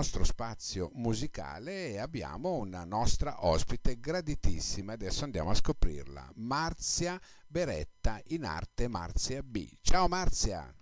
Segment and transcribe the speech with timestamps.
[0.00, 8.18] nostro spazio musicale e abbiamo una nostra ospite graditissima, adesso andiamo a scoprirla, Marzia Beretta,
[8.28, 9.68] in arte Marzia B.
[9.82, 10.74] Ciao Marzia!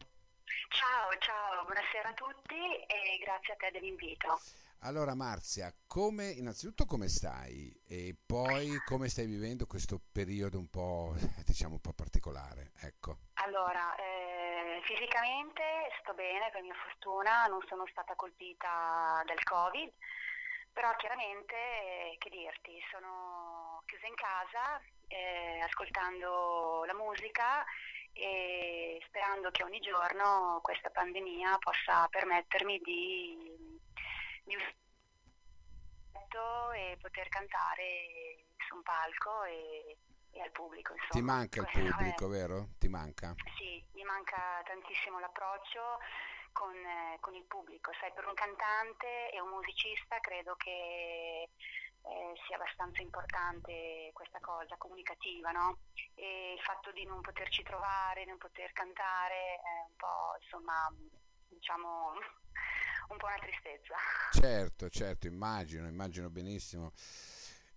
[0.68, 4.38] Ciao, ciao, buonasera a tutti e grazie a te dell'invito.
[4.82, 11.14] Allora Marzia, come, innanzitutto come stai e poi come stai vivendo questo periodo un po',
[11.45, 12.70] diciamo, un po' particolare?
[12.80, 13.19] Ecco.
[13.45, 15.62] Allora, eh, fisicamente
[16.00, 19.91] sto bene per mia fortuna, non sono stata colpita dal Covid,
[20.72, 27.64] però chiaramente, eh, che dirti, sono chiusa in casa eh, ascoltando la musica
[28.12, 33.58] e sperando che ogni giorno questa pandemia possa permettermi di
[34.48, 34.62] di un
[36.72, 39.96] e poter cantare su un palco e,
[40.30, 40.92] e al pubblico.
[40.92, 41.10] Insomma.
[41.10, 42.28] Ti manca il pubblico, è...
[42.28, 42.68] vero?
[42.78, 43.34] Ti manca?
[43.56, 45.98] Sì, mi manca tantissimo l'approccio
[46.52, 47.92] con, eh, con, il pubblico.
[47.98, 51.48] Sai, per un cantante e un musicista credo che
[52.02, 55.78] eh, sia abbastanza importante questa cosa comunicativa, no?
[56.14, 60.88] E il fatto di non poterci trovare, non poter cantare è un po', insomma,
[61.48, 62.12] diciamo
[63.09, 63.95] un po' una tristezza.
[64.31, 66.92] Certo, certo, immagino, immagino benissimo.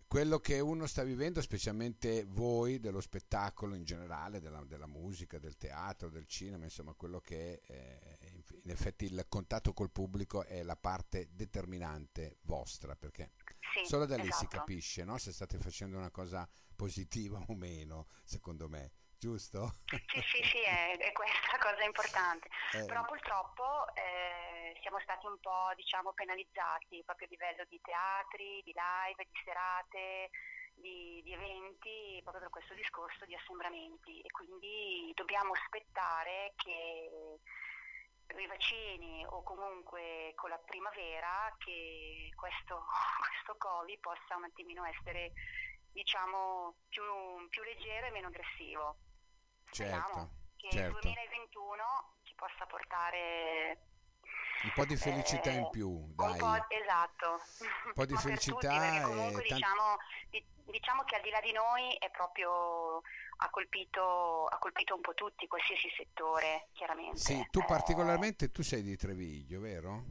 [0.05, 5.55] Quello che uno sta vivendo, specialmente voi dello spettacolo in generale, della, della musica, del
[5.55, 10.63] teatro, del cinema, insomma, quello che è, eh, in effetti il contatto col pubblico è
[10.63, 13.31] la parte determinante vostra, perché
[13.73, 14.37] sì, solo da lì esatto.
[14.37, 15.17] si capisce no?
[15.17, 18.91] se state facendo una cosa positiva o meno, secondo me
[19.21, 19.75] giusto?
[19.85, 22.49] Sì, sì, sì, è, è questa cosa importante.
[22.73, 22.85] Eh.
[22.85, 23.63] Però purtroppo
[23.95, 24.50] eh,
[24.81, 30.29] siamo stati un po' diciamo, penalizzati proprio a livello di teatri, di live, di serate,
[30.75, 37.39] di, di, eventi, proprio per questo discorso di assembramenti e quindi dobbiamo aspettare che
[38.31, 42.85] i vaccini o comunque con la primavera che questo,
[43.21, 45.33] questo Covid possa un attimino essere
[45.91, 47.03] diciamo più,
[47.49, 48.97] più leggero e meno aggressivo.
[49.69, 50.97] Certo, che certo.
[50.97, 51.83] il 2021
[52.23, 53.90] ci possa portare
[54.63, 56.31] un po' di felicità eh, in più, dai.
[56.31, 57.41] Un po', esatto.
[57.85, 59.01] Un po' di felicità.
[59.01, 59.97] Tutti, comunque diciamo,
[60.65, 63.01] diciamo, che al di là di noi è proprio
[63.43, 67.17] ha colpito, ha colpito un po' tutti, qualsiasi settore, chiaramente.
[67.17, 70.03] Sì, tu eh, particolarmente, tu sei di Treviglio, vero?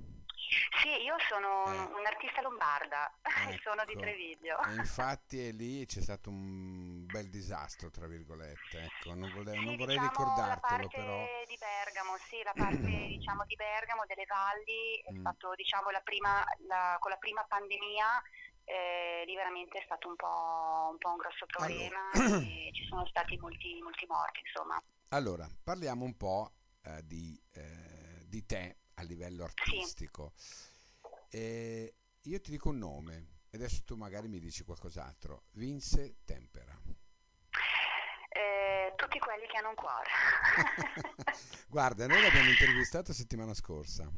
[0.82, 1.92] Sì, io sono Eh.
[1.94, 3.12] un'artista lombarda,
[3.62, 4.00] sono di Ecco.
[4.00, 4.60] Treviglio.
[4.64, 6.69] E infatti è lì c'è stato un
[7.10, 8.84] bel disastro, tra virgolette.
[8.84, 11.26] Ecco, non, vole- Sì, non vorrei diciamo ricordartelo, la parte però.
[11.47, 12.88] di Bergamo, sì, la parte
[13.19, 15.21] diciamo di Bergamo, delle valli, è Mm.
[15.21, 18.22] stato diciamo la prima, la- con la prima pandemia
[18.65, 21.98] eh, lì veramente è stato un po', un, po' un grosso problema
[22.47, 24.81] e ci sono stati molti, molti morti, insomma.
[25.09, 30.32] Allora, parliamo un po' eh, di, eh, di te a livello artistico.
[31.31, 35.44] Eh, io ti dico un nome, e adesso tu magari mi dici qualcos'altro.
[35.53, 36.79] Vince Tempera.
[39.20, 40.10] Quelli che hanno un cuore.
[41.69, 44.10] Guarda, noi l'abbiamo intervistato settimana scorsa.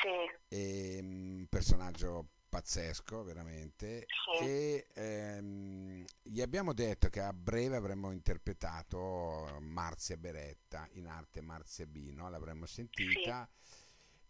[0.00, 4.04] sì, È un personaggio pazzesco, veramente.
[4.38, 4.44] Sì.
[4.44, 11.86] E ehm, gli abbiamo detto che a breve avremmo interpretato Marzia Beretta in arte Marzia
[11.86, 12.28] B, no?
[12.28, 13.48] l'avremmo sentita.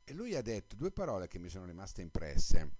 [0.04, 2.76] E lui ha detto due parole che mi sono rimaste impresse.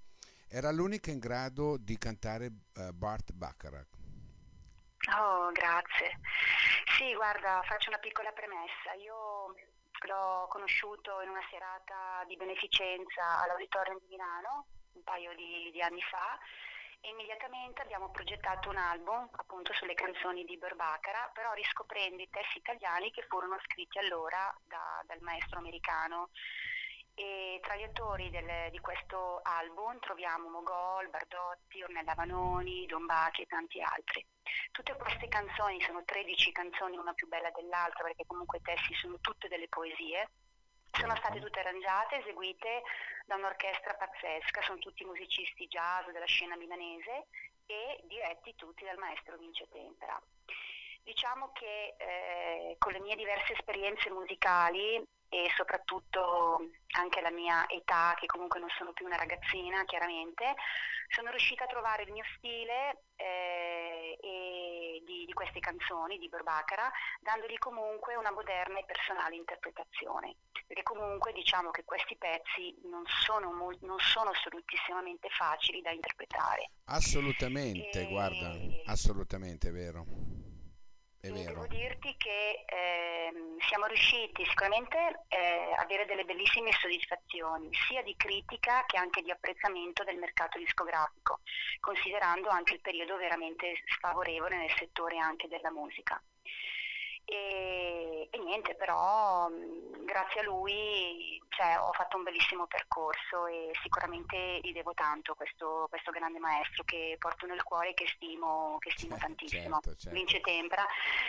[0.47, 3.99] Era l'unica in grado di cantare eh, Bart Bacharach.
[5.19, 6.21] Oh, grazie.
[7.03, 8.93] Sì, guarda, faccio una piccola premessa.
[8.93, 9.57] Io
[10.07, 16.01] l'ho conosciuto in una serata di beneficenza all'Auditorium di Milano, un paio di, di anni
[16.03, 16.39] fa,
[17.01, 22.59] e immediatamente abbiamo progettato un album appunto sulle canzoni di Berbaccara, però riscoprendo i testi
[22.59, 26.31] italiani che furono scritti allora da- dal maestro americano.
[27.15, 33.43] E tra gli autori del- di questo album troviamo Mogol, Bardotti, Ornella Vanoni, Don Bachi
[33.43, 34.25] e tanti altri.
[34.71, 39.19] Tutte queste canzoni sono 13 canzoni, una più bella dell'altra, perché comunque i testi sono
[39.21, 40.31] tutte delle poesie.
[40.91, 42.83] Sono state tutte arrangiate, eseguite
[43.25, 47.27] da un'orchestra pazzesca, sono tutti musicisti jazz della scena milanese
[47.67, 50.21] e diretti tutti dal maestro Vince Tempera.
[51.03, 55.03] Diciamo che eh, con le mie diverse esperienze musicali
[55.33, 56.69] e soprattutto
[56.99, 60.45] anche la mia età, che comunque non sono più una ragazzina, chiaramente,
[61.09, 66.93] sono riuscita a trovare il mio stile eh, e di, di queste canzoni di Berbaccara,
[67.21, 70.37] dandogli comunque una moderna e personale interpretazione.
[70.67, 76.73] Perché comunque diciamo che questi pezzi non sono, mol- non sono assolutissimamente facili da interpretare.
[76.85, 78.53] Assolutamente, E- guarda,
[78.85, 80.05] assolutamente è vero.
[81.23, 81.53] È vero.
[81.53, 84.97] Devo dirti che ehm, siamo riusciti sicuramente
[85.29, 90.59] eh, a avere delle bellissime soddisfazioni, sia di critica che anche di apprezzamento del mercato
[90.59, 91.39] discografico,
[91.79, 96.21] considerando anche il periodo veramente sfavorevole nel settore anche della musica.
[97.25, 103.71] E, e niente, però mh, grazie a lui cioè, ho fatto un bellissimo percorso e
[103.83, 108.77] sicuramente gli devo tanto questo, questo grande maestro che porto nel cuore e che stimo,
[108.79, 109.81] che stimo Certo, tantissimo.
[109.81, 110.11] certo, certo.
[110.19, 110.85] Vince Tempra,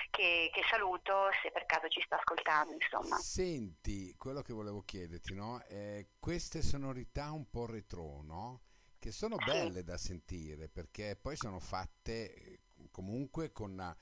[0.09, 3.17] che, che saluto se per caso ci sta ascoltando, insomma.
[3.17, 5.61] Senti, quello che volevo chiederti, no?
[5.67, 8.61] Eh, queste sonorità un po' retro, no?
[8.97, 9.43] Che sono Sì.
[9.43, 12.59] belle da sentire perché poi sono fatte eh,
[12.91, 13.95] comunque con, eh,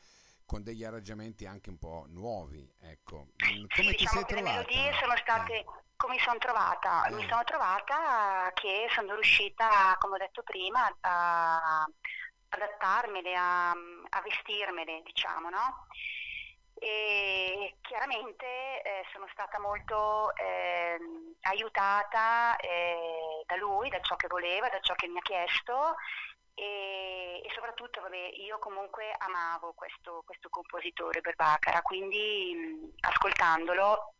[0.52, 3.28] con degli arrangiamenti anche un po' nuovi, ecco.
[3.46, 4.58] Mm, Sì, Come ti diciamo sei che le trovata?
[4.68, 5.66] melodie sono state, Eh,
[5.96, 7.06] come mi sono trovata?
[7.06, 7.12] Eh.
[7.14, 11.88] Mi sono trovata che sono riuscita, come ho detto prima, a
[12.50, 15.88] adattarmele, a, a vestirmele, diciamo, no?
[16.74, 18.46] E chiaramente
[18.84, 24.96] eh, sono stata molto ehm, aiutata eh, da lui, da ciò che voleva, da ciò
[24.96, 25.96] che mi ha chiesto
[26.54, 34.14] e, e soprattutto vabbè, io comunque amavo questo, questo compositore Berbacara, quindi mh, ascoltandolo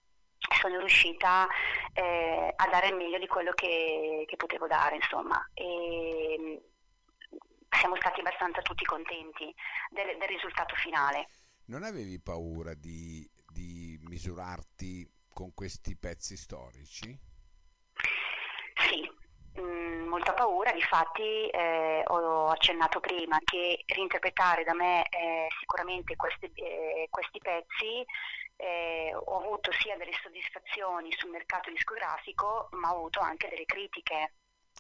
[0.60, 1.48] sono riuscita
[1.94, 5.40] eh, a dare il meglio di quello che, che potevo dare, insomma.
[5.54, 6.62] E,
[7.70, 9.54] siamo stati abbastanza tutti contenti
[9.90, 11.30] del, del risultato finale.
[11.66, 17.18] non avevi paura di, di misurarti con questi pezzi storici?
[18.76, 19.10] Sì,
[19.54, 26.52] mh, molta paura, difatti eh, ho accennato prima che reinterpretare da me eh, sicuramente questi,
[26.56, 28.06] eh, questi pezzi
[28.58, 34.34] eh, ho avuto sia delle soddisfazioni sul mercato discografico, ma ho avuto anche delle critiche.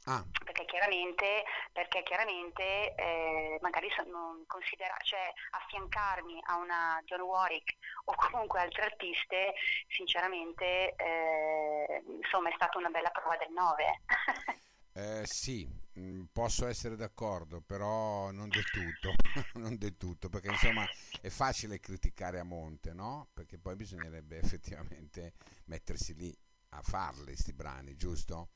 [0.05, 7.77] Ah, Perché chiaramente, perché chiaramente eh, magari sono considera- cioè, affiancarmi a una John Warwick
[8.05, 9.53] o comunque altre artiste,
[9.87, 14.01] sinceramente, eh, insomma, è stata una bella prova del 9.
[14.93, 15.67] eh, sì,
[15.99, 19.15] mm, posso essere d'accordo, però non del tutto,
[19.55, 20.87] non del tutto, perché insomma
[21.21, 23.29] è facile criticare a monte, no?
[23.33, 25.33] Perché poi bisognerebbe effettivamente
[25.65, 26.35] mettersi lì
[26.73, 28.49] a farli, sti brani, giusto?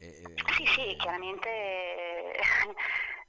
[0.00, 1.48] E- Sì, sì, chiaramente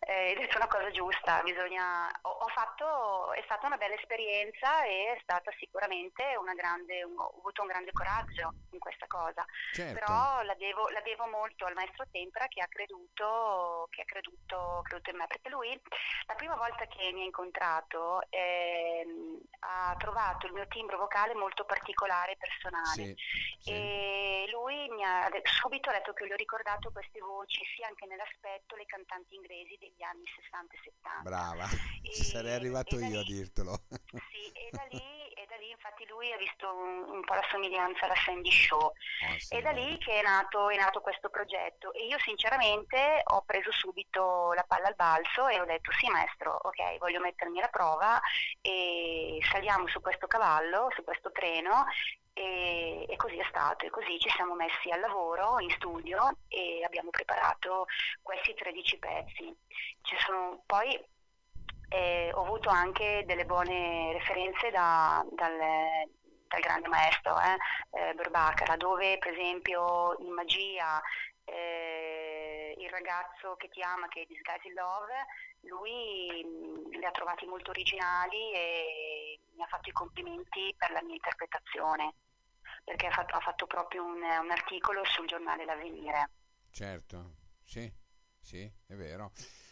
[0.03, 4.83] eh, hai detto una cosa giusta, bisogna, ho, ho fatto, è stata una bella esperienza
[4.85, 9.45] e è stata sicuramente una grande, un- ho avuto un grande coraggio in questa cosa,
[9.73, 14.05] Certo, però la devo, la devo molto al maestro Tempra che ha creduto, che ha
[14.05, 15.79] creduto, creduto in me, perché lui
[16.25, 21.65] la prima volta che mi ha incontrato ehm, ha trovato il mio timbro vocale molto
[21.65, 22.85] particolare e personale.
[22.93, 23.15] sì,
[23.59, 23.71] sì.
[23.71, 28.75] E lui mi ha subito detto che gli ho ricordato queste voci sia anche nell'aspetto
[28.75, 31.21] le cantanti inglesi degli anni 60 e 70.
[31.23, 31.65] Brava,
[32.03, 33.73] E- ci sarei arrivato io a lì- dirtelo.
[34.29, 37.45] Sì, e da lì, e da lì infatti lui ha visto un, un po' la
[37.49, 38.79] somiglianza alla Sandy Show.
[38.79, 38.93] Oh,
[39.39, 43.41] sì, E da lì che è nato, è nato questo progetto e io sinceramente ho
[43.41, 47.69] preso subito la palla al balzo e ho detto sì maestro, ok, voglio mettermi alla
[47.69, 48.21] prova
[48.61, 51.85] e saliamo su questo cavallo, su questo treno
[52.33, 56.83] e, e così è stato e così ci siamo messi al lavoro in studio e
[56.83, 57.85] abbiamo preparato
[58.21, 59.55] questi 13 pezzi.
[60.25, 60.99] Sono poi
[61.89, 65.57] eh, ho avuto anche delle buone referenze da- dal,
[66.47, 67.57] dal grande maestro eh,
[67.99, 71.01] eh, Berbacara, dove per esempio in Magia
[71.43, 72.30] eh,
[72.77, 75.13] il ragazzo che ti ama, che è Disguise in Love,
[75.61, 81.01] lui mh, li ha trovati molto originali e mi ha fatto i complimenti per la
[81.03, 82.13] mia interpretazione,
[82.83, 86.29] perché ha fatto, ha fatto proprio un, un articolo sul giornale L'Avvenire.
[86.71, 87.91] Certo, sì,
[88.39, 89.31] sì, è vero.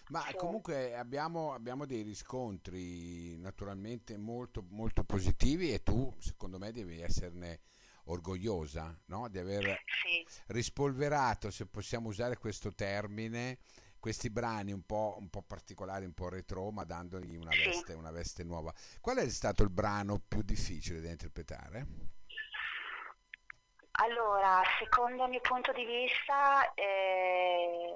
[0.10, 0.36] Ma Sì.
[0.36, 7.62] comunque abbiamo, abbiamo dei riscontri naturalmente molto, molto positivi e tu, secondo me, devi esserne
[8.10, 9.28] orgogliosa, no?
[9.30, 10.26] Di aver Sì.
[10.48, 13.60] rispolverato, se possiamo usare questo termine,
[14.00, 17.64] questi brani un po', un po' particolari, un po' retro, ma dandogli una Sì.
[17.64, 18.74] veste, una veste nuova.
[19.02, 21.86] Qual è stato il brano più difficile da interpretare?
[24.02, 27.94] Allora, secondo il mio punto di vista, eh,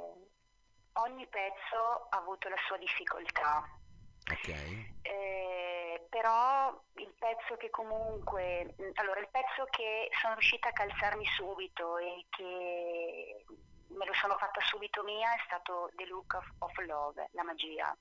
[0.94, 3.64] ogni pezzo ha avuto la sua difficoltà,
[4.32, 4.48] Ok,
[5.02, 5.63] eh,
[6.14, 12.28] però il pezzo che comunque, allora il pezzo che sono riuscita a calzarmi subito e
[12.30, 13.44] che
[13.88, 17.98] me lo sono fatta subito mia è stato The Look of, of Love, la magia.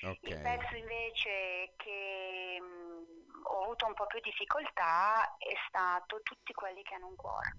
[0.00, 6.52] Il ok, pezzo invece che mh, ho avuto un po' più difficoltà è stato Tutti
[6.52, 7.56] quelli che hanno un cuore.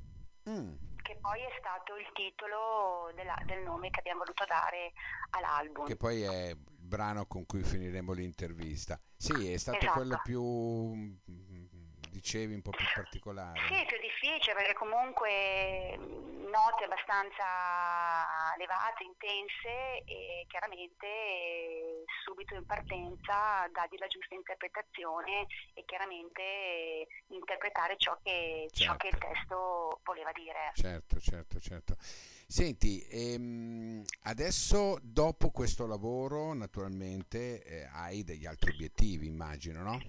[0.49, 4.91] Mm, che poi è stato il titolo della- del nome che abbiamo voluto dare
[5.29, 5.85] all'album.
[5.85, 6.53] che poi è
[6.85, 8.99] brano con cui finiremo l'intervista.
[9.17, 9.93] Sì, è stato Esatto.
[9.93, 11.15] quello più, mm,
[12.09, 13.59] dicevi, un po' più particolare.
[13.67, 23.67] Sì, più difficile perché comunque mh, note abbastanza elevate, intense e chiaramente subito in partenza
[23.71, 29.27] dargli la giusta interpretazione e chiaramente interpretare ciò che, ciò che il Certo.
[29.27, 30.71] testo voleva dire.
[30.73, 31.95] Certo, certo, certo.
[32.47, 39.99] Senti, ehm, adesso dopo questo lavoro, naturalmente, eh, hai degli altri obiettivi, immagino, no?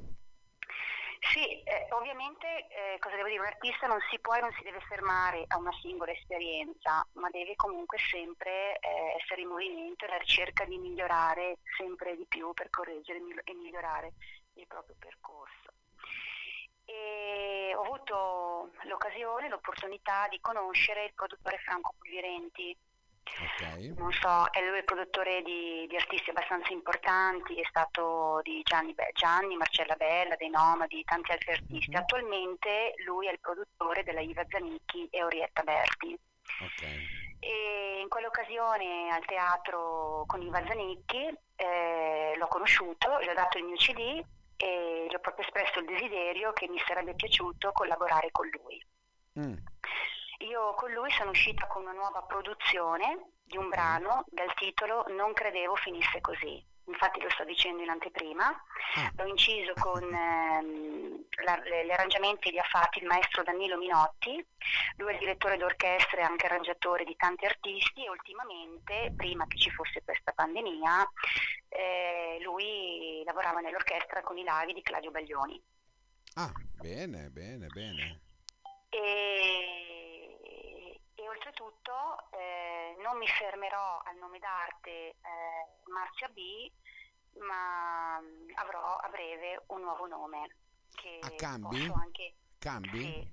[1.33, 4.62] Sì, eh, ovviamente, eh, cosa devo dire, un artista non si può e non si
[4.62, 10.09] deve fermare a una singola esperienza, ma deve comunque sempre eh, essere in movimento e
[10.09, 14.12] alla ricerca di migliorare sempre di più per correggere e migliorare
[14.55, 15.75] il proprio percorso.
[16.88, 22.76] E ho avuto l'occasione, l'opportunità di conoscere il produttore Franco Pulvirenti,
[23.26, 23.99] Ok.
[23.99, 28.95] non so, è lui il produttore di, di artisti abbastanza importanti, è stato di Gianni,
[28.95, 31.90] Be- Gianni, Marcella Bella, dei Nomadi, tanti altri artisti.
[31.90, 31.97] Mhm.
[31.97, 36.16] Attualmente lui è il produttore della Iva Zanicchi e Orietta Berti.
[36.62, 36.83] Ok.
[37.40, 43.64] E in quell'occasione al teatro con Iva Zanicchi eh, l'ho conosciuto, gli ho dato il
[43.64, 44.25] mio CD
[44.56, 48.84] e gli ho proprio espresso il desiderio che mi sarebbe piaciuto collaborare con lui.
[49.38, 49.54] Mm,
[50.48, 55.32] Io con lui sono uscita con una nuova produzione di un brano dal titolo Non
[55.32, 56.64] credevo finisse così.
[56.87, 58.47] Infatti lo sto dicendo in anteprima.
[58.47, 59.12] Ah.
[59.16, 64.45] L'ho inciso con ehm, la- gli arrangiamenti li ha fatti il maestro Danilo Minotti.
[64.97, 69.59] Lui è il direttore d'orchestra e anche arrangiatore di tanti artisti e ultimamente, prima che
[69.59, 71.11] ci fosse questa pandemia,
[71.69, 75.61] eh, lui lavorava nell'orchestra con i lavi di Claudio Baglioni.
[76.35, 78.21] Ah, bene, bene, bene.
[78.90, 80.37] E,
[81.14, 82.65] e oltretutto eh,
[83.02, 85.16] non mi fermerò al nome d'arte eh,
[85.90, 86.71] Marzia B,
[87.40, 90.57] ma mm, avrò a breve un nuovo nome
[90.95, 91.81] che Ah, cambi?
[91.81, 93.00] posso anche Cambi?
[93.02, 93.28] sì,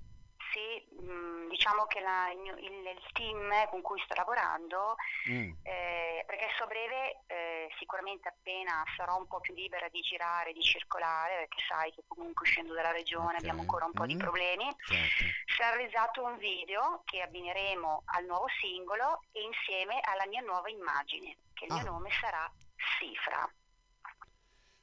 [0.54, 2.82] sì, mm, diciamo che la- il, il-
[3.12, 4.94] team con cui sto lavorando
[5.30, 10.52] Mm, eh, perché so breve eh, sicuramente appena sarò un po' più libera di girare,
[10.52, 14.14] di circolare, perché sai che comunque uscendo dalla regione Ok, abbiamo ancora un po' di
[14.14, 14.18] mm.
[14.18, 15.24] problemi, certo.
[15.56, 21.36] sarà realizzato un video che abbineremo al nuovo singolo e insieme alla mia nuova immagine,
[21.54, 21.74] che il Ah.
[21.82, 22.50] mio nome sarà
[22.98, 23.48] Sifra.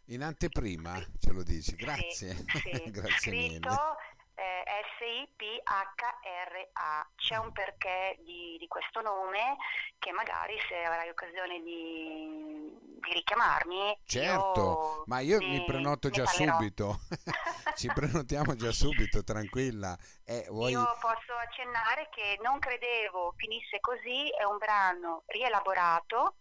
[0.06, 2.34] In anteprima ce lo dici, Sì, grazie.
[2.34, 2.44] sì.
[2.92, 3.60] Grazie mille.
[3.60, 3.96] Scritto
[4.36, 4.64] eh,
[5.02, 6.94] S-I-P-H-R-A.
[7.16, 9.58] C'è un perché di, di questo nome
[9.98, 13.98] che magari se avrai occasione di, di richiamarmi.
[14.06, 16.54] Certo, io ma io ne- mi prenoto già parlerò.
[16.58, 17.00] subito.
[17.76, 19.98] Ci prenotiamo già subito, tranquilla.
[20.24, 20.74] Eh, vuoi...
[20.74, 26.36] Io posso accennare che non credevo finisse così, è un brano rielaborato,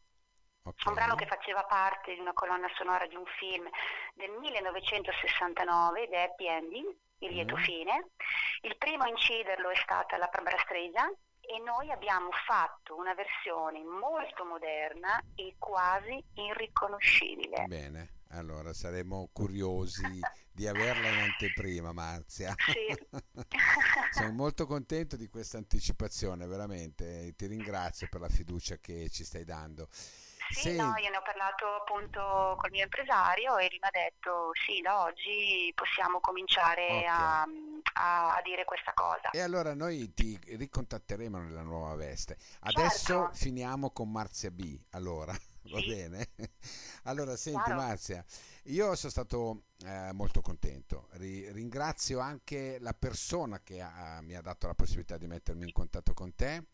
[0.65, 0.87] ok.
[0.87, 3.67] un brano che faceva parte di una colonna sonora di un film
[4.15, 7.63] del 1969 ed è Happy Ending, il lieto Mm.
[7.63, 8.11] fine.
[8.63, 10.29] Il primo a inciderlo è stata la
[10.65, 17.65] Streisand e noi abbiamo fatto una versione molto moderna e quasi irriconoscibile.
[17.67, 20.21] Bene, allora saremo curiosi
[20.53, 22.55] di averla in anteprima, Marzia.
[22.57, 22.87] Sì.
[24.13, 27.33] Sono molto contento di questa anticipazione, veramente.
[27.37, 29.89] Ti ringrazio per la fiducia che ci stai dando.
[30.51, 33.91] Sì, Se- no, io ne ho parlato appunto col mio impresario e lui mi ha
[33.93, 37.05] detto sì, da oggi possiamo cominciare Ok.
[37.07, 37.43] a,
[37.95, 39.31] a- a dire questa cosa.
[39.31, 42.37] E allora noi ti ricontatteremo nella nuova veste.
[42.61, 43.35] Adesso Certo.
[43.35, 44.79] finiamo con Marzia B.
[44.91, 45.33] Allora,
[45.71, 45.87] va Sì.
[45.87, 46.31] bene?
[47.05, 47.81] Allora, senti Chiaro.
[47.81, 48.25] Marzia,
[48.65, 51.09] io sono stato eh, molto contento.
[51.13, 55.73] Ri- ringrazio anche la persona che ha- mi ha dato la possibilità di mettermi in
[55.73, 56.65] contatto con te.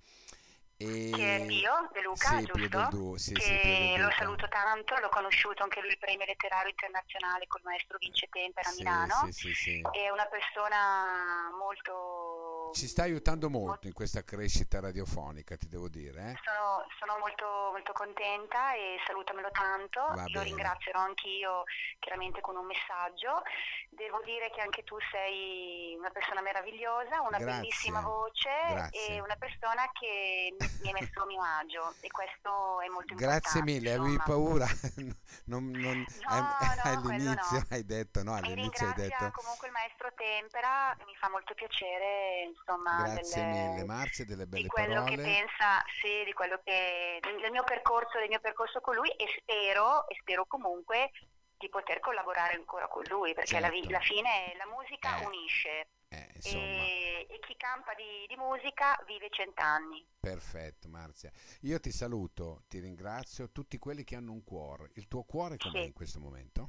[0.78, 1.10] E...
[1.14, 2.88] Che è Pio De Luca, Sì, Pio giusto?
[2.90, 6.68] Duo, sì, che sì, Pio lo saluto tanto, l'ho conosciuto anche lui il premio letterario
[6.68, 9.14] internazionale col maestro Vince Tempera a Milano.
[9.24, 9.80] sì, sì, sì.
[9.90, 12.55] È una persona molto...
[12.72, 16.30] Ci sta aiutando molto in questa crescita radiofonica, ti devo dire.
[16.30, 16.34] eh.
[16.44, 20.00] Sono, sono molto, molto contenta e salutamelo tanto.
[20.00, 20.44] Va Lo bene.
[20.44, 21.64] ringrazierò anch'io
[21.98, 23.42] chiaramente con un messaggio.
[23.90, 27.46] Devo dire che anche tu sei una persona meravigliosa, una Grazie.
[27.60, 29.06] bellissima voce Grazie.
[29.08, 33.60] e una persona che mi, hai messo a mio agio e questo è molto Grazie
[33.60, 33.72] importante.
[33.72, 34.24] mille, avevi insomma.
[34.24, 34.66] paura?
[35.46, 37.66] Non- non- No, ai- no, all'inizio no.
[37.70, 43.02] hai detto, no, all'inizio hai detto comunque il maestro Tempera, mi fa molto piacere insomma
[43.02, 45.22] grazie del- mille Marzia delle di belle quello che parole.
[45.22, 50.08] pensa, sì, di quello che del mio percorso, del mio percorso con lui e spero,
[50.08, 51.10] e spero comunque
[51.56, 53.90] di poter collaborare ancora con lui, perché la, Certo.
[53.90, 59.28] la fine la musica Eh, unisce Eh, e, e chi campa di, di musica vive
[59.30, 60.06] cent'anni.
[60.20, 61.30] Perfetto Marzia,
[61.62, 65.80] io ti saluto, ti ringrazio, tutti quelli che hanno un cuore, il tuo cuore com'è
[65.80, 65.86] sì.
[65.86, 66.68] in questo momento?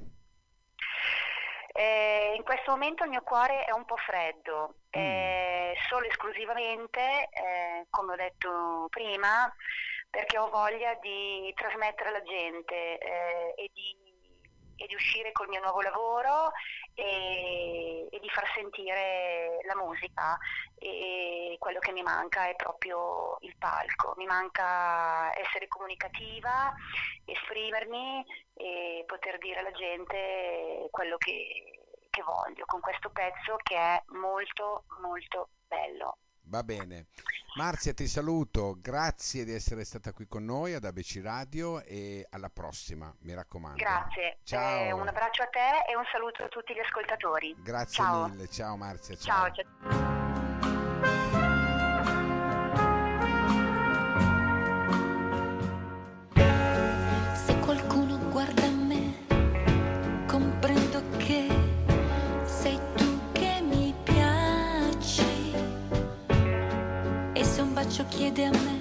[1.78, 5.00] Eh, in questo momento il mio cuore è un po' freddo, mm.
[5.00, 9.54] eh, solo esclusivamente, eh, come ho detto prima,
[10.10, 13.96] perché ho voglia di trasmettere alla gente eh, e di
[14.78, 16.52] e di uscire col mio nuovo lavoro
[16.94, 20.38] e, e, di far sentire la musica
[20.78, 26.72] e quello che mi manca è proprio il palco, mi manca essere comunicativa,
[27.24, 34.02] esprimermi e poter dire alla gente quello che, che voglio con questo pezzo che è
[34.08, 36.18] molto molto bello.
[36.48, 37.06] Va bene.
[37.56, 42.50] Marzia, ti saluto, grazie di essere stata qui con noi ad ABC Radio e alla
[42.50, 43.76] prossima, mi raccomando.
[43.76, 44.80] Grazie, ciao.
[44.80, 47.56] Eh, un abbraccio a te e un saluto a tutti gli ascoltatori.
[47.58, 48.28] Grazie ciao.
[48.28, 49.16] mille, ciao Marzia.
[49.16, 49.50] Ciao.
[49.50, 49.64] ciao.
[49.90, 50.07] Se
[68.38, 68.77] mi piaci.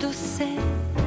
[0.00, 0.97] tu say.